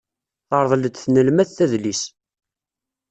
[0.47, 2.01] Terḍel-d tnelmadt adlis.